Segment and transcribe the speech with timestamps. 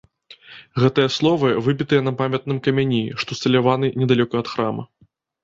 [0.83, 4.83] Гэтыя словы выбітыя на памятным камяні, што ўсталяваны недалёка ад храма.